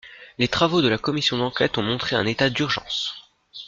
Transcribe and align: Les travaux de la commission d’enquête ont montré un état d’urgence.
Les 0.39 0.47
travaux 0.47 0.81
de 0.81 0.87
la 0.87 0.97
commission 0.97 1.37
d’enquête 1.37 1.77
ont 1.77 1.83
montré 1.83 2.15
un 2.15 2.25
état 2.25 2.49
d’urgence. 2.49 3.29